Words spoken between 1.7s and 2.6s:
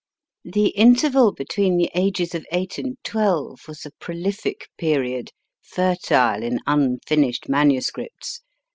the ages of